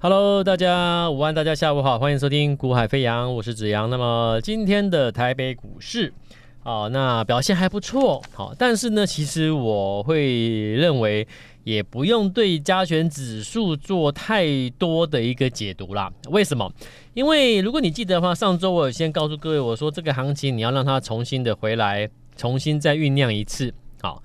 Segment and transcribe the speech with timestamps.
[0.00, 3.90] Hello，大家午安，大家下午好，欢迎收听《股海飞扬》，我是子阳。
[3.90, 6.12] 那么今天的台北股市，
[6.62, 11.26] 啊，那表现还不错，好，但是呢，其实我会认为
[11.64, 16.08] 也不用对加权指数做太多的一个解读啦。
[16.30, 16.72] 为什么？
[17.14, 24.22] 因为如果你记得的话，上周我有先告诉各位，我说这个行情你要让它重新的回来，重新再酝酿一次，好。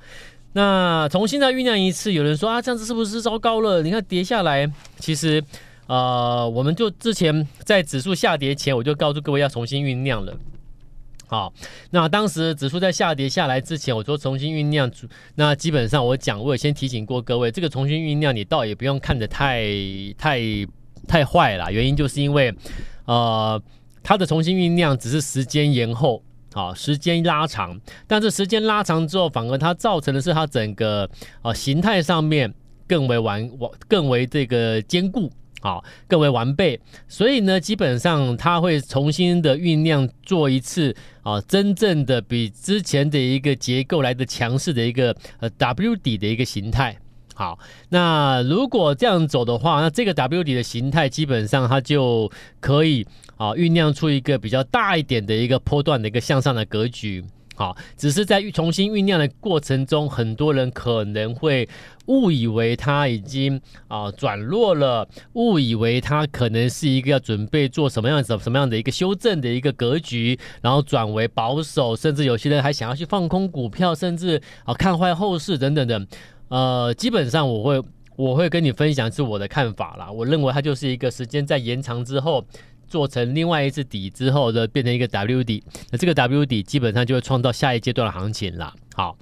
[0.54, 3.81] 那重新再酝酿一次，有人说啊，这样子是不是糟糕了？
[3.81, 5.43] 你看跌下来，其实，
[5.88, 10.38] 呃，我们就之前在指数下跌前，我就告诉各位要重新酝酿了。
[11.26, 11.52] 好，
[11.89, 14.91] 那当时指数在下跌下来之前，我说重新酝酿，
[15.34, 19.65] 那基本上我讲，我也先提醒过各位，这个重新酝酿，你倒也不用看得太
[20.15, 20.40] 太
[21.07, 21.71] 太坏了。
[21.71, 22.54] 原因就是因为，
[23.05, 23.59] 呃，
[24.04, 26.21] 它的重新酝酿只是时间延后。
[26.53, 31.09] 好，时间拉长，但是时间拉长之后，反而它造成的是它整个
[31.41, 32.53] 啊形态上面
[32.88, 35.31] 更为完完更为这个坚固，
[35.62, 36.79] 好，更为完备。
[37.07, 46.96] 所以呢，基本上它会重新的酝酿做一次啊，真正的比之前的一个结构来的强势的一个呃 W 底的一个形态。
[47.34, 47.57] 好，
[47.89, 53.05] 那如果这样走的话，那这个 W 底的形态基本上它就可以。
[53.35, 57.21] 啊，酝酿出一个比较大一点的一个波段的一个向上的格局。
[57.55, 61.67] 好，只是在重新酝酿的过程中，很多人可能会
[62.05, 76.07] 误以为它已经啊转弱了，误以为它可能是一个要准备做什么样子、什么样的一个修正的一个格局，然后转为保守，甚至有些人还想要去放空股票，甚至啊看坏后市等等等。
[76.53, 77.84] 呃，基本上我会
[78.16, 80.12] 我会跟你分享是我的看法啦。
[80.12, 82.46] 我认为它就是一个时间在延长之后。
[82.85, 88.72] 做成另外一次底之后的，变成一个 W 底，那这个 W 底基本上就会创造下一阶段的行情了。
[88.94, 89.18] 好，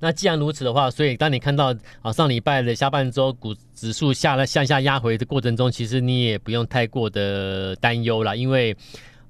[0.00, 8.76] 那既然如此的话，所以当你看到啊上礼拜的下半周股指数下了向下压回的过程中，其实你也不用太过的担忧了，因为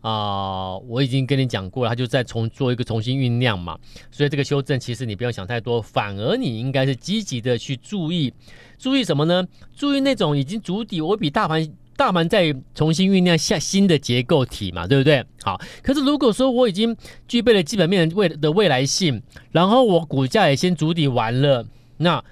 [0.09, 3.77] 啊、我已经跟你讲过了，他就在重做一个重新酝酿嘛，
[4.11, 8.33] 所以这个修正其实你不用想太多，反而你应该是积极的去注意，
[8.79, 9.45] 注意什么呢？
[9.75, 11.69] 注意那种已经筑底，我比大盘。
[11.99, 15.25] 大盘在重新酝酿下新的结构体嘛，对不对？
[15.43, 16.95] 好，可是如果说我已经
[17.27, 21.67] 具备了基本面未的未来性，然后我股价也先筑底完了，
[21.97, 22.23] 那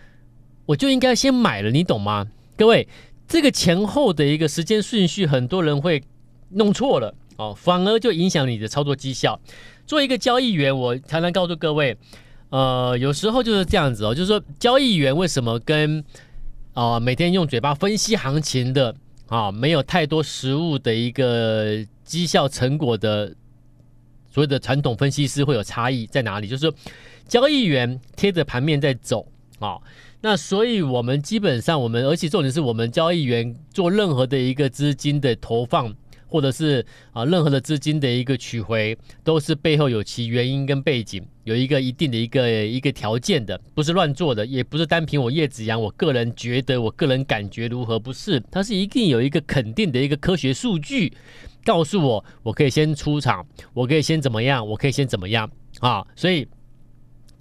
[0.67, 2.27] 我就应该先买了，你懂吗？
[2.59, 2.87] 各位，
[3.27, 6.03] 这个前后的一个时间顺序，很多人会
[6.51, 9.41] 弄错了哦，反而就影响你的操作绩效。
[9.87, 11.97] 作为一个交易员，我常常告诉各位，
[12.51, 16.05] 呃，有时候就是这样子哦，就是说交易员为什么跟
[16.73, 18.95] 啊、每天用嘴巴分析行情的。
[19.27, 23.35] 啊，没有太多实物的一个绩效成果的
[24.31, 26.47] 所谓的传统分析师会有差异在哪里？
[26.47, 26.75] 就是说，
[27.27, 29.27] 交易员贴着盘面在走
[29.61, 29.79] 啊，
[30.21, 35.93] 那所以我们基本上我们，而且重点是我们交易员做任何的一个资金的投放。
[36.35, 51.13] 或者是啊，任何的资金的一个取回，都是背后有其原因跟背景，有一个一定的一个一个条件的，不是乱做的，也不是单凭我叶子阳我个人觉得，我个人感觉如何，不是，它是一定有一个肯定的一个科学数据，
[51.65, 56.49] 告诉我我可以先出场，我可以先怎么样，我可以先怎么样啊，所以。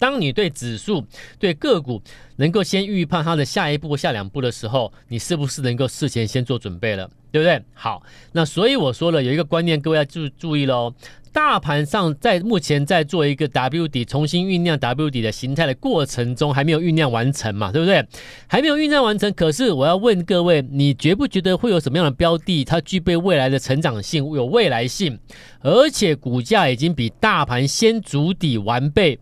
[0.03, 1.01] 当你对指数、
[1.39, 2.01] 对个股
[2.35, 7.09] 能够先预判它的下一步、下两步的时候，你是不是能够事前先做准备了？
[7.31, 7.63] 对不对？
[7.73, 8.03] 好，
[8.33, 10.93] 那所以我说了有一个观念，各位要注注意喽。
[11.31, 17.71] 大盘上在目前在做一个 W 底重新酝酿 W 底的形态的过程中，还没有酝酿完成嘛？
[17.71, 18.05] 对不对？
[18.47, 19.31] 还没有酝酿完成。
[19.33, 25.17] 可是我要问各位，你觉不觉得会有什么样的标的，它具备未来的成长性、有未来性，
[25.61, 29.17] 而且股价已经比大盘先筑底完备？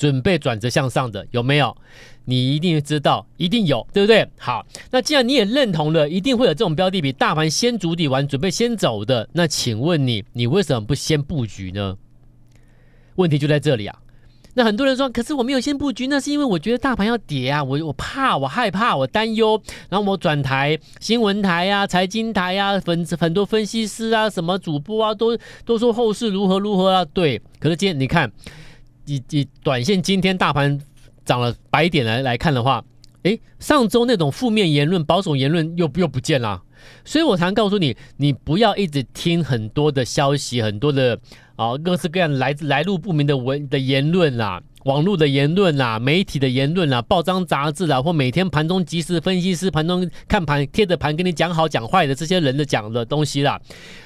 [0.00, 1.76] 准备转折向上的有没有？
[2.24, 4.26] 你一定知道，一定有，对不对？
[4.38, 9.28] 好，那既然你也认同了，一定会有这种标的比大盘先筑底完，准备先走的。
[9.34, 11.98] 那请问你，你为什么不先布局呢？
[13.16, 13.98] 问题就在这里啊。
[14.54, 19.60] 那很多人说，可是我没有先布局，那是因为我觉得大盘要跌啊，我我怕，我害怕，我担忧。
[19.90, 25.36] 然后我转台新闻台啊、财经台啊，分很多分析师啊、什么主播啊，都
[25.66, 27.04] 都说后市如何如何啊。
[27.04, 28.32] 对，可是今天你看。
[29.10, 30.78] 以以短线今天大盘
[31.24, 32.84] 涨了百点来来看的话，
[33.24, 36.62] 诶，上周那种负面言论、保守言论又又不见了。
[37.04, 41.18] 所以我常告诉你，你不要一直听很多的消息，很多的
[41.56, 53.60] 啊各式各样来来路不明的文的言论啦，网络的言论啦，媒体的言论啦，报章杂志啦，或每天盘中即时分析师盘中看盘贴着盘跟你讲好讲坏的这些人的讲的东西啦。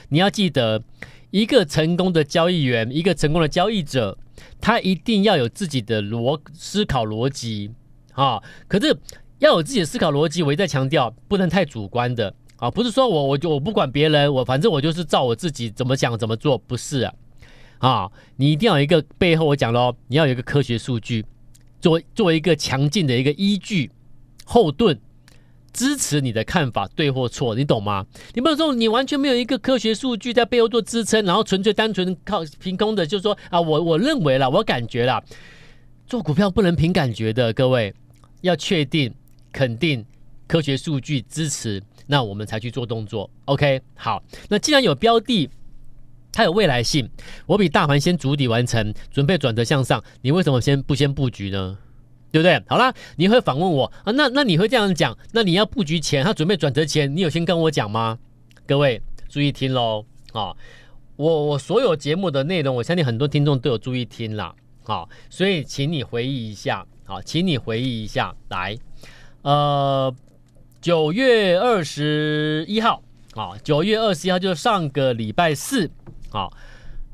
[0.09, 0.83] 你要记得，
[1.31, 4.19] 一个成功的交易员，一个成功的交易者。
[4.60, 7.70] 他一定要有自己的逻思考逻辑
[8.12, 8.96] 啊，可是
[9.38, 17.10] 要有自己的思考逻辑，我一再强调不能太主观的啊，不是说我我就我不管别人，我反正我就是照我自己怎么想怎么做，不是
[17.78, 21.25] 啊，你一定要有一个背后我讲喽，你要有一个科学数据，
[21.81, 23.90] 做做一个强劲的一个依据
[24.44, 24.98] 后盾。
[25.75, 28.06] 支持你的看法对或错，你懂吗？
[28.32, 35.23] 你不能说你完全没有一个科学数据在背后做支撑，然后纯粹单纯靠凭空的，就是说啊，我我认为啦，我感觉啦，
[36.06, 37.93] 做股票不能凭感觉的，各位
[38.43, 39.12] 要确定、
[39.53, 40.05] 肯定
[40.47, 43.29] 科学数据支持，那我们才去做动作。
[43.47, 45.50] OK，好，那既然有标的，
[46.32, 47.09] 它有未来性，
[47.47, 51.79] 我比大盘先筑底完成，准备转折向上，你为什么先不先布局呢？
[52.34, 52.60] 对不对？
[52.66, 54.10] 好啦，你会反问我啊？
[54.10, 55.16] 那那你会这样讲？
[55.31, 58.19] 那你要布局前，他准备转折前，你有先跟我讲吗？
[58.66, 60.52] 各位注意听喽啊！
[61.14, 64.52] 我我所有节目的内容，我相信很多听众都有注意听啦。
[64.82, 68.76] 啊，所以请你回忆一下，好，请你回忆一下，来，
[69.42, 70.12] 呃，
[70.81, 73.00] 九月二十一号，
[73.36, 75.88] 啊，九月二十一号就是上个礼拜四，
[76.32, 76.48] 啊，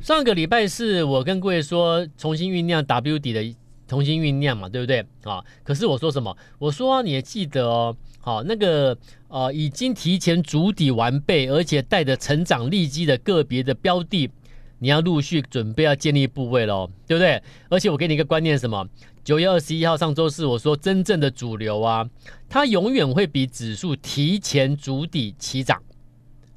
[0.00, 3.55] 上个礼拜四，我跟各位说，重新酝酿 W 底的。
[3.91, 5.45] 重新酝酿嘛，对不对啊？
[5.65, 6.37] 可是我说什么？
[6.61, 8.97] 我说、你也记得哦，好，那个
[9.27, 14.31] 呃，已经提前筑底完备，而且带着成长利基的个别的标的，
[14.79, 17.43] 你要陆续准备要建立部位喽，对不对？
[17.69, 18.89] 而且我给你一个观念，什么？
[19.25, 22.09] 九月二十一号上周四，我说真正的主流啊，
[22.49, 25.83] 它永远会比指数提前筑底起涨。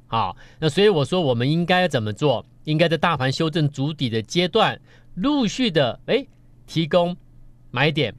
[0.06, 2.46] 好，那所以我说我们应该怎么做？
[2.62, 4.80] 应该在大盘修正筑底的阶段，
[5.14, 6.24] 陆续的哎
[6.66, 7.16] 提供。
[7.74, 8.14] 买点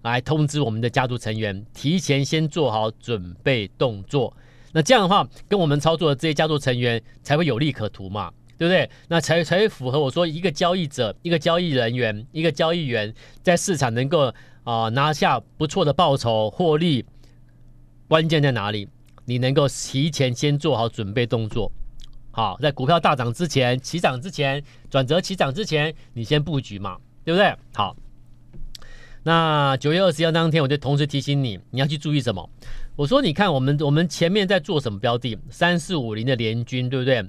[0.00, 4.34] 来通知我们的家族成员，提前先做好准备动作。
[4.72, 8.88] 那这样的话，跟我们操作的这些家族成员才会有利可图嘛，对不对？
[9.08, 13.12] 那才才会符合我说一个交易者、一个交易人员、一个交易员
[13.42, 14.32] 在市场能够
[14.64, 17.04] 啊、拿下不错的报酬获利。
[18.08, 18.88] 关键在哪里？
[19.26, 21.70] 你能够提前先做好准备动作，
[22.30, 26.96] 好，在股票大涨之前、起涨之前、转折起涨之前，你先布局嘛，
[27.26, 27.54] 对不对？
[27.74, 27.94] 好。
[29.26, 32.48] 那九月二十一号当天，我就同时提醒你，你要去注意什么？
[32.94, 35.36] 我说，你看我们我们前面在做什么标的？
[35.50, 37.28] 三四五零的联军，对不对？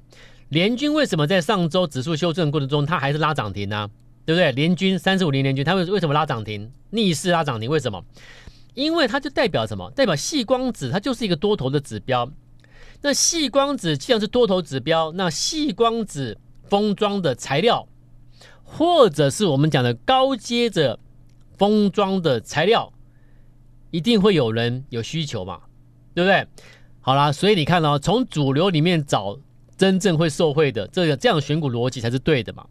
[0.50, 3.90] 联军为什么在上周指数修正过程中，它还是拉涨停呢？
[4.28, 4.52] 对不对？
[4.52, 6.72] 联军三四五零联军，它为为什么拉涨停？
[6.92, 8.06] 逆势拉涨停，为什么？
[8.76, 9.90] 因为它就代表什么？
[9.96, 12.32] 代表细光子，它就是一个多头的指标。
[13.02, 16.38] 那细光子既然是多头指标，那细光子
[16.70, 17.88] 封装的材料，
[18.62, 21.00] 或者是我们讲的高阶的。
[21.58, 22.92] 封装的材料
[23.92, 25.60] 一定会有人有需求嘛，
[26.14, 26.46] 对不对？
[27.02, 29.38] 好啦，所以你看哦，从主流里面找
[29.78, 32.66] 真正会受惠的，这个这样选股逻辑才是对的嘛。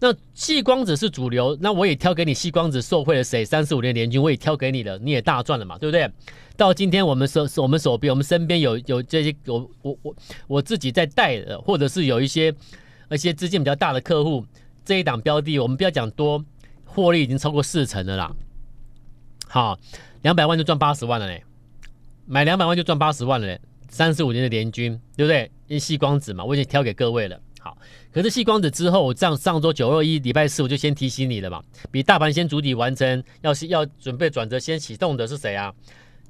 [0.00, 3.44] 那细光子是主流，那我也挑给你细光子受惠了谁？
[3.44, 6.10] 三四五年联军我也挑给你了，你也大赚了嘛，对不对？
[6.56, 10.16] 到今天我们手我们手边我们身边有有这些我我我
[10.48, 12.52] 我自己在带的，或者是有一些
[13.10, 14.44] 一些资金比较大的客户，
[14.84, 16.44] 这一档标的我们不要讲多。
[16.88, 18.32] 获利已经超过四成了啦，
[19.46, 19.78] 好，
[20.22, 21.44] 两百万就赚八十万了嘞，
[22.26, 25.50] 买两百万就赚八十万了嘞，三十五年的联军，对不对？
[25.68, 27.38] 因为矽光子嘛，我已经挑给各位了。
[27.60, 27.76] 好，
[28.12, 35.72] 可是细光子之后，我这样上周九二一礼拜四我就先提醒你了嘛，比大盘先筑底完成，要是要准备转折先启动的是谁啊？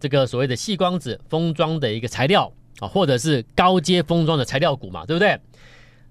[0.01, 5.39] 这个所谓的细光子封装的一个材料啊，或者是高阶封装的材料股嘛，对不对？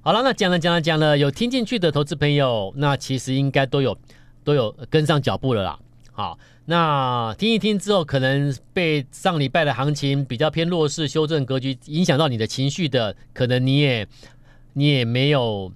[0.01, 3.97] 好了，那讲了讲了讲了，有听进去的投资朋友，那其实应该都有。
[4.47, 5.77] 都有跟上脚步了啦，
[6.13, 14.07] 好，那听一听之后，可能被上礼拜的行情比较偏弱势修正格局影响到你的情绪的，可能你也
[14.71, 15.69] 你也没有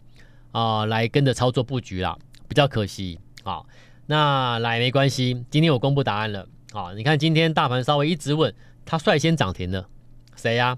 [0.53, 3.19] 啊、来跟着操作布局啦，比较可惜。
[3.43, 3.67] 好，
[4.05, 6.47] 那来没关系，今天我公布答案了。
[6.71, 9.85] 好，你看今天大盘稍微一直稳，它率先涨停了，
[10.37, 10.77] 谁呀、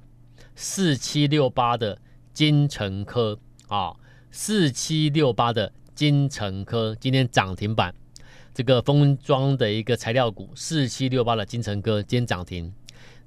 [0.55, 1.99] 四七六八的
[2.33, 3.93] 金城科啊，
[4.31, 5.71] 四七六八的。
[5.95, 7.93] 金城科今天涨停板，
[8.53, 12.71] 这个封装的一个材料股四七六八的金城科今天涨停，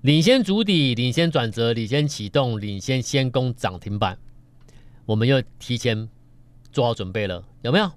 [0.02, 4.18] 领先主底，领先转折，领先启动，领先先攻涨停板，
[5.04, 6.08] 我们又提前
[6.72, 7.90] 做好准备了，有没有？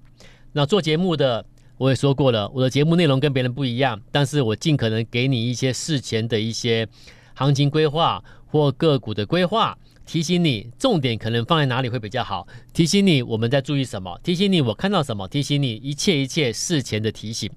[0.52, 1.44] 那做节目的
[1.76, 6.86] 我也说过了，我的节目内容跟别人不一样，但是我尽可能给你一些事前的一些
[7.34, 9.76] 行情规划或个股的规划。
[10.06, 12.48] 提醒你，重点可能放在哪里会比较好？
[12.72, 14.18] 提醒你，我们在注意什么？
[14.24, 15.28] 提醒你，我看到什么？
[15.28, 17.48] 提醒你，一切一切事前的提醒。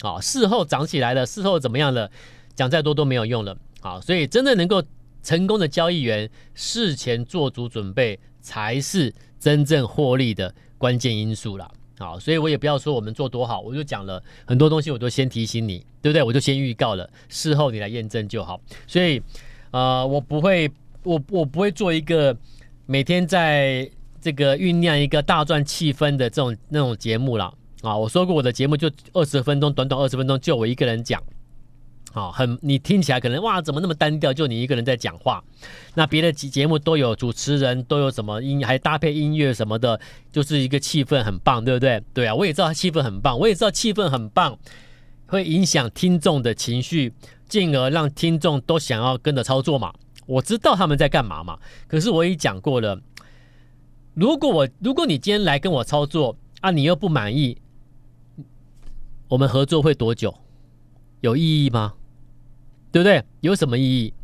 [0.00, 2.10] 好，事后涨起来了，事后怎么样了？
[2.56, 3.56] 讲再多都没有用了。
[3.82, 4.82] 啊，所以真的能够
[5.22, 11.70] 成功的交易员，事前做足准备，才是真正获利的关键因素了。
[12.00, 16.20] 好，所以我也不要说我们做多好，我就讲了很多东西，我都先提醒你，对不对？
[16.20, 18.60] 我就先预告了，事后你来验证就好。
[18.88, 19.22] 所以，
[19.70, 20.68] 呃，我不会。
[21.04, 22.36] 我我不会做一个
[22.86, 23.90] 每天在
[24.20, 27.96] 这个酝酿一个大赚气氛的这种那种节目了啊！
[27.96, 31.22] 我说过我的节目就二十分钟，短短二十分钟就我一个人讲。
[32.12, 34.34] 好，很你听起来可能哇，怎么那么单调？
[34.34, 35.42] 就你一个人在讲话，
[35.94, 39.98] 那别的节节目都有主持人，都有什么音，还搭配音乐什么的，
[40.30, 42.02] 就是一个气氛很棒，对不对？
[42.12, 44.58] 对啊，我也知道气氛很棒，我也知道气氛很棒
[45.26, 47.14] 会影响听众的情绪，
[47.48, 49.90] 进而让听众都想要跟着操作嘛。
[50.26, 51.58] 我知道他们在干嘛嘛。
[51.86, 53.00] 可是我也讲过了，
[54.14, 57.58] 如果我如果你今天来跟我操作啊，你又不满意，
[59.28, 60.34] 我们合作会多久？
[61.20, 61.94] 有意义吗？
[62.90, 63.24] 对不对？
[63.40, 64.14] 有什么意义？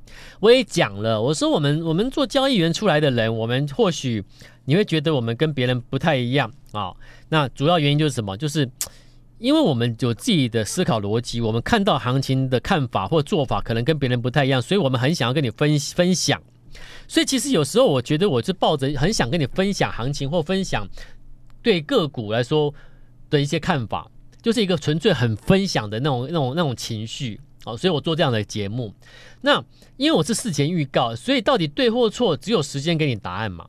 [0.40, 4.24] 我也讲了，我说我们我们做交易员出来的人，我们或许
[4.64, 6.94] 你会觉得我们跟别人不太一样啊、
[7.30, 8.36] 那主要原因就是什么？
[8.36, 8.68] 就是
[9.38, 16.42] 因为我们有自己的思考逻辑，我们看到行情的看法或做法可能跟别人不太一样，所以我们很想要跟你分分享。
[17.06, 20.86] 所以其实有时候我觉得我是抱着很想跟你分享行情或分享
[21.62, 22.72] 对个股来说
[23.30, 24.10] 的一些看法，
[24.42, 27.40] 就是一个纯粹很分享的那种那种那种情绪。
[27.64, 28.94] 好，所以我做这样的节目。
[29.40, 29.62] 那
[29.96, 33.66] 因为我是事前预告，所以到底对或错，只有时间给你答案嘛，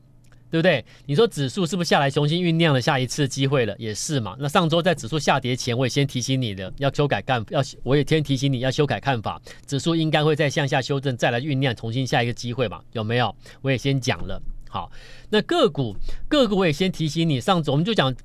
[0.50, 0.84] 对不对？
[1.06, 3.76] 你说指数是不是下来重新酝酿了下一次机会了？
[3.78, 4.36] 也是嘛。
[4.40, 12.82] 那上周在指数下跌前，我也先提醒你的，要修改看，要我也先提醒你要修改看法，指数应该会再向下修正，再来酝酿重新下一个机会嘛？
[12.94, 13.36] 有没有？
[13.62, 14.42] 我也先讲了。
[14.68, 14.92] 好，
[15.30, 15.96] 那个股
[16.28, 18.16] 个股我也先提醒你，上周我们就讲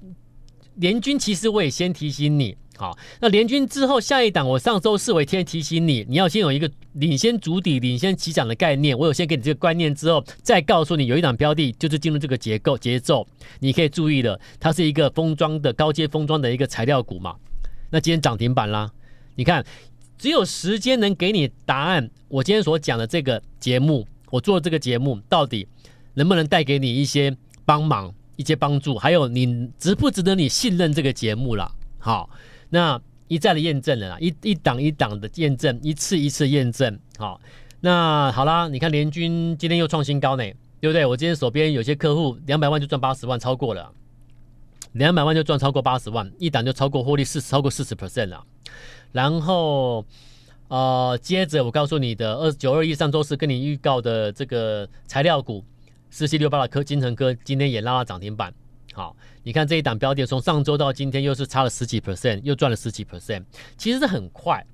[0.76, 2.56] 联军，其实我也先提醒你。
[2.76, 8.98] 好，那联军之后下一档，我上周四我天提醒你，你要先有一个领先主底、领先起涨的概念。
[8.98, 13.24] 我有先给你这个观念之后，再告诉你有一档标的就是进入这个结构节奏，
[13.60, 17.36] 你可以注意的，它是一个封装的高阶封装的一个材料股嘛。
[17.90, 18.90] 那今天涨停板啦，
[19.36, 19.64] 你看，
[20.18, 22.10] 只有时间能给你答案。
[22.26, 25.68] 我今天所讲的这个节目，我做这个节目到底
[26.14, 31.70] 能不能带给你一些帮忙、一些帮助，还有你值不值得你信任这个节目了？
[32.00, 32.28] 好。
[32.74, 36.98] 那一再的验证了啦，一一档一档的验证，一次一次验证。
[37.16, 37.40] 好，
[37.80, 40.42] 那好啦，你看联军今天又创新高呢，
[40.80, 41.06] 对不对？
[41.06, 43.92] 我今天手边有些客户两百万就赚八十万，超过了，
[44.90, 48.44] 两百万就赚超过八十万，一档就超过获利四十，超过四十 percent 了。
[49.12, 50.04] 然后
[50.66, 55.62] 呃，接着我告诉你的二九二一上周四跟你预告的这个材料股
[56.10, 58.52] 四七六八的科金成科，今天也拉了涨停板。
[58.94, 63.44] 好，你看这一档标的，从上周到今天又是差了十几 percent，又赚了十几 percent，
[63.76, 64.64] 其实是很快。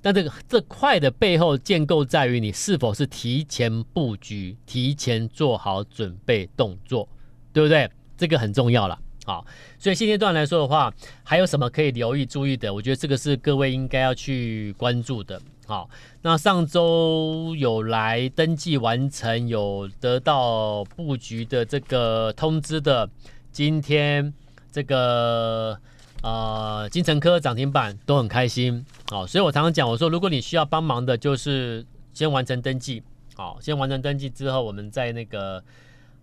[0.00, 7.06] 但这个这快的背后建构在于你是否是提前布局、提前做好准备动作，
[7.52, 7.90] 对不对？
[8.16, 8.98] 这个很重要了。
[9.24, 9.44] 好，
[9.78, 12.72] 所以现阶段来说的话，还有什么可以留意、注意的？
[12.72, 15.38] 我觉得这个是各位应该要去关注的。
[15.66, 15.90] 好，
[16.22, 23.10] 那上周有来登记完成、有得到布局的这个通知的。
[23.56, 24.34] 今天
[24.70, 25.80] 这个
[26.22, 31.82] 呃，金城科涨停板都很开心，好，所以我常常讲，我说如果你需要帮忙的，就是
[32.12, 33.02] 先完成登记，
[33.34, 35.64] 好，先完成登记之后，我们在那个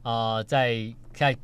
[0.04, 1.36] 呃，在开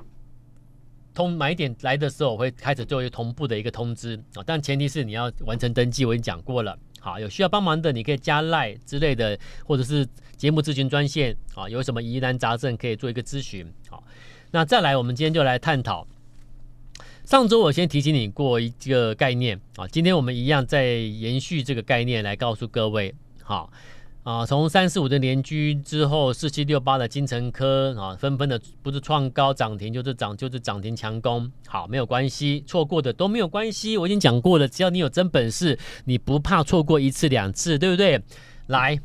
[1.11, 4.15] 通买点来的时候，我会开始做一个同步的一个通知。
[4.35, 11.35] 啊，但前提是你要完成登记，我已经讲过了，好，有需要帮忙的，你可以加赖之类的，或者是节目咨询专线。
[11.55, 13.65] 啊，有什么疑难杂症可以做一个咨询，
[14.51, 16.07] 那再来，我们今天就来探讨。
[17.23, 23.13] 上周我先提醒你过一个概念啊，今天我们一样再延续这个概念来告诉各位。
[23.43, 23.71] 好
[24.23, 31.51] 啊，从三四五的联军之后，四七六八的金城科啊，纷纷的不是创高涨停，就是涨就是涨停强攻。
[31.67, 33.95] 好，没有关系，错过的都没有关系。
[33.97, 38.19] 我已经讲过了，只要你有真本事，你不怕错过一次两次，对不对？
[38.65, 38.99] 来，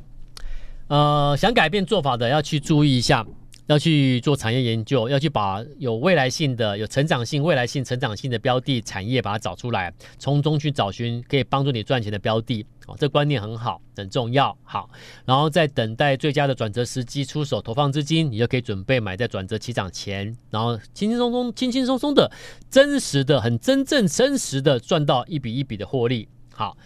[0.88, 3.26] 呃，想改变做法的要去注意一下。
[3.66, 12.64] 要去做产业研究，要去把有未来性的、有成长性、未来性、成长性的标的产业把它找出来，从中去找寻可以帮助你赚钱的标的。
[12.86, 14.54] 哦，这观念很好，很重要。
[14.62, 14.90] 好，
[15.24, 22.30] 然后在等待最佳的转折时机出手投放资金，你就可以准备买在转折起涨前，然后轻轻松松、轻轻松松的、
[22.68, 26.28] 真实的、很真正真实的赚到一笔一笔的获利。
[26.52, 26.76] 好。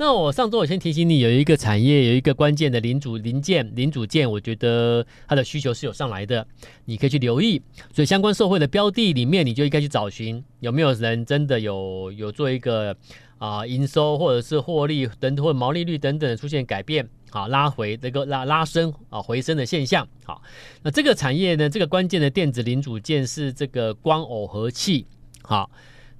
[0.00, 6.46] 那我上周我先提醒你，有一个产业有一个关键的零组零件零组件，我觉得它的需求是有上来的，
[6.84, 7.60] 你可以去留意。
[7.92, 12.96] 所以相关受惠的标的里面，你就应该去找寻有没有人真的有有做一个
[13.38, 20.06] 啊营收或者是获利等或毛利率等等出现改变，好拉回这个拉拉升啊回升的现象。
[20.24, 20.40] 好，
[20.84, 25.08] 那这个产业呢，这个关键的电子零组件是这个光耦合器。
[25.42, 25.68] 好，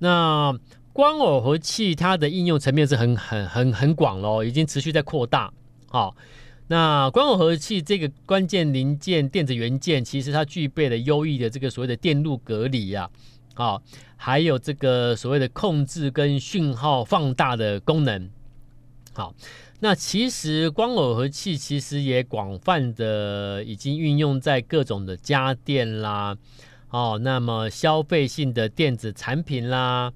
[0.00, 0.52] 那。
[0.98, 5.48] 光耦合器它的应用层面是很很很很广喽，已经持续在扩大。
[5.86, 6.16] 好，
[6.66, 13.08] 那光耦合器这个关键零件电子元件，其实它具备了优异的这个所谓的电路隔离呀，
[13.54, 13.80] 啊，
[14.16, 18.28] 还有这个所谓的控制跟讯号放大的功能。
[19.14, 19.32] 好，
[19.78, 26.36] 那其实光耦合器其实也广泛的已经运用在各种的家电啦，
[26.90, 30.12] 哦，那么消费性的电子产品啦，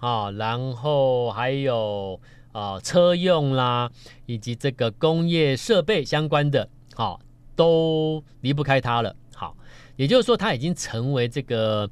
[0.00, 2.20] 啊，然后还有。
[2.50, 3.88] 啊、车用啦，
[4.26, 7.20] 以及这个工业设备相关的，好、
[7.54, 9.14] 都离不开它了。
[9.32, 9.54] 好，
[9.94, 11.88] 也就是说，它已经成为这个，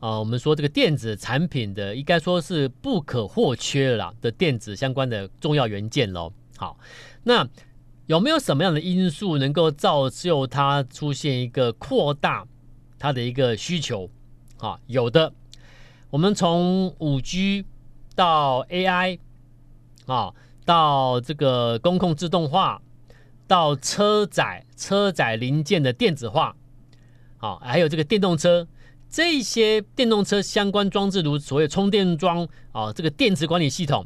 [0.00, 6.30] 呃，我们说这个电子产品的，应该说是不可或缺了的电子相关的重要元件喽。
[6.58, 6.76] 好，
[7.22, 7.48] 那
[8.06, 12.46] 有没有什么样的因素能够造就它出现一个扩大
[12.98, 14.10] 它的一个需求？
[14.58, 15.32] 啊，有的，
[16.10, 17.64] 我们从五 G
[18.14, 19.18] 到 AI。
[20.06, 20.32] 啊，
[20.64, 22.82] 到这个工控自动化，
[23.46, 26.56] 到车载车载零件的电子化，
[27.38, 28.66] 啊，还有这个电动车，
[29.08, 34.04] 这些电动车相关装置，如所谓充电桩啊，这个电池管理系统，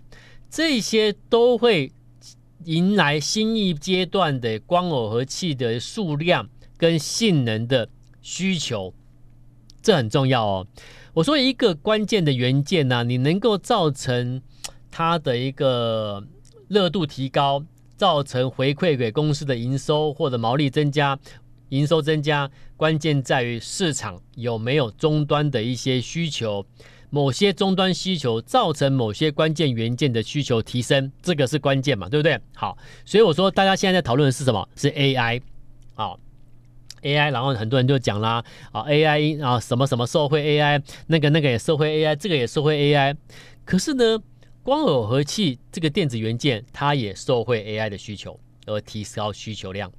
[0.51, 1.91] 这些都会
[2.65, 6.47] 迎来新一阶段的光耦合器的数量
[6.77, 7.89] 跟性能的
[8.21, 8.93] 需求，
[9.85, 10.67] 这很重要哦。
[11.13, 14.43] 我说一个关键的元件呢、你能够造成。
[14.97, 16.23] 它的一个
[16.69, 17.65] 热度提高，
[17.97, 21.19] 造成回馈给公司的营收或者毛利增加，
[21.71, 26.65] 营收增加，关键在于市场有没有终端的一些需求，
[27.11, 32.41] 某些终端需求造成某些关键元件的需求提升，这个是关键嘛，对不对？
[32.55, 34.69] 好，所以我说大家现在在讨论的是什么？
[34.77, 35.43] 是 AI，
[35.97, 36.21] 好
[37.05, 43.15] ，AI，然后很多人就讲啦，啊，AI 啊，什么什么受惠 AI，那个那个也受惠 AI，这个也受惠 AI，
[43.65, 44.19] 可是呢？
[44.65, 49.93] 光耦合器这个电子元件，它也受惠 AI 的需求而提高需求量，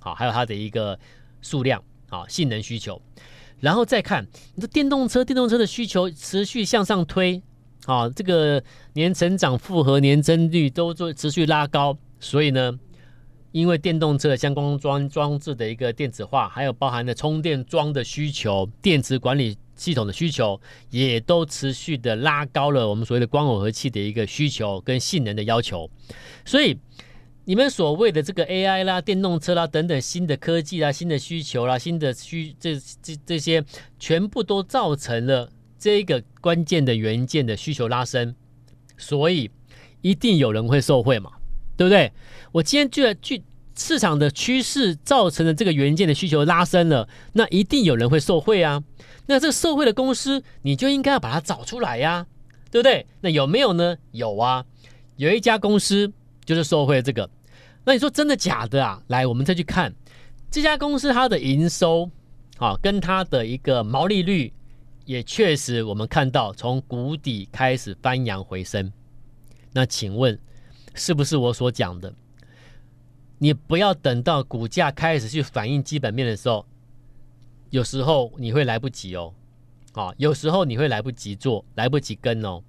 [0.00, 0.98] 好，还有它的一个
[1.40, 3.00] 数量，好，性能需求，
[3.60, 7.40] 然后再看你的电动车，电动车的需求持续向上推，
[7.86, 8.60] 啊，这个
[8.94, 12.76] 年成长、复合年增率都做持续拉高，所以呢，
[13.52, 19.56] 因为电动车相关装装置的一个电子化，还有包含的充电桩的需求，电池管理。
[19.78, 25.88] 系统的需求也都持续的拉高了我们所谓的光耦合器的一个需求跟性能的要求，
[26.44, 26.76] 所以
[27.44, 33.64] 你们所谓的这个 AI 啦、电动车啦等等新的科技啦、新的需求啦、新的需这这这些，
[34.00, 38.34] 全部都造成了这个关键的元件的需求拉升，
[38.96, 39.48] 所以
[40.00, 41.30] 一定有人会受惠嘛，
[41.78, 42.12] 对不对？
[42.50, 43.42] 我今天就要去
[43.76, 48.82] 市场的趋势造成的这个元件的需求拉升了，那一定有人会受惠啊。
[49.26, 52.26] 那这个受惠的公司，你就应该要把它找出来呀，
[52.72, 53.06] 对不对？
[53.20, 53.96] 那有没有呢？
[54.10, 54.64] 有啊，
[55.16, 56.12] 有一家公司
[56.44, 57.30] 就是受惠这个。
[57.84, 59.00] 那你说真的假的啊？
[59.06, 59.94] 来，我们再去看
[60.50, 62.10] 这家公司它的营收
[62.58, 64.52] 啊，跟它的一个毛利率，
[65.04, 68.92] 也确实我们看到从谷底开始翻扬回升。
[69.72, 70.36] 那请问
[70.98, 72.12] 是不是我所讲的？
[73.38, 76.66] 你不要等到股价开始去反映基本面的时候。
[77.70, 79.34] 有时候你会来不及哦，
[79.92, 82.62] 啊，有时候你会来不及做，来不及跟哦，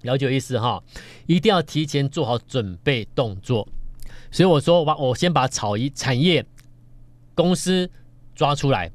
[0.00, 0.82] 了解意思哈，
[1.26, 3.68] 一定要提前做好准备动作。
[4.30, 6.46] 所以我说，我我先把产业产业
[7.34, 7.90] 公司
[8.34, 8.90] 抓出来，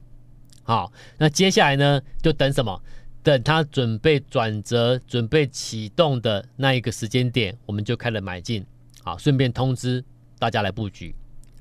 [0.64, 2.82] 好，那接下来呢，就等什么？
[3.24, 8.66] 等它准备转折、准备启动的那一个时间点，我们就开始买进，
[9.04, 10.04] 好，顺便通知
[10.40, 11.14] 大家来布局。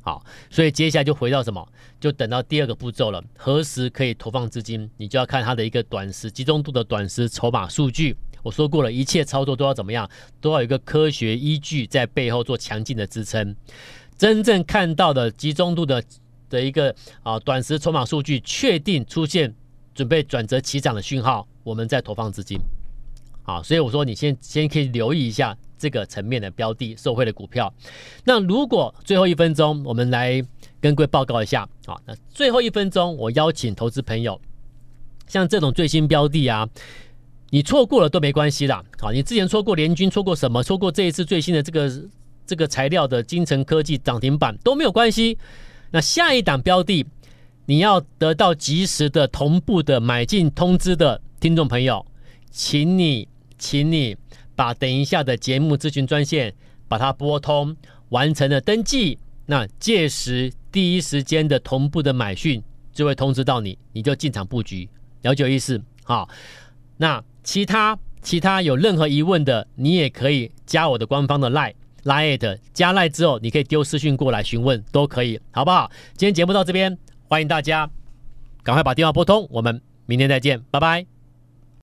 [0.03, 1.67] 好，所以接下来就回到什么？
[2.01, 3.23] 就等到第二个步骤了。
[3.37, 4.89] 何时可以投放资金？
[4.97, 8.17] 你就要看它的一个短时集中度的短时筹码数据。
[8.43, 10.09] 我说过了，一切操作都要怎么样？
[10.41, 13.55] 都要有一个科学依据在背后做强劲的支撑。
[14.17, 16.03] 真正看到的集中度的
[16.49, 19.55] 的一个啊短时筹码数据确定出现
[19.95, 22.59] 准备转折起涨的讯号，我们再投放资金。
[23.43, 25.57] 好，所以我说你先先可以留意一下。
[25.81, 27.73] 这个层面的标的受惠的股票，
[28.25, 30.47] 那如果最后一分钟，我们来
[30.79, 31.99] 跟各位报告一下啊。
[32.05, 34.39] 那最后一分钟，我邀请投资朋友，
[35.27, 36.69] 像这种最新标的啊，
[37.49, 38.85] 你错过了都没关系啦。
[38.99, 40.63] 好，你之前错过联军，错过什么？
[40.63, 41.91] 错过这一次最新的这个
[42.47, 45.39] 这个材料的精成科技涨停板都没有关系。
[45.93, 47.07] 那下一档标的，
[47.65, 52.05] 你要得到及时的同步的买进通知的听众朋友，
[52.51, 53.27] 请你，
[53.59, 54.17] 请你。
[54.55, 56.53] 把等一下的节目咨询专线
[56.87, 57.75] 把它拨通，
[58.11, 64.87] 完成了登记，那届时第一时间的同步的买讯就会通知到你，你就进场布局，
[65.23, 65.81] 了解意思？
[66.05, 66.29] 好，
[66.99, 71.73] 那其他其他有任何疑问的，你也可以加我的官方的 LINE
[72.05, 75.91] Line 加赖之后，你可以丢私讯过来询问，都可以，好不好？
[76.19, 76.99] 今天节目到这边，
[77.29, 77.89] 欢迎大家
[78.63, 81.20] 赶快把电话拨通，我们明天再见，拜拜。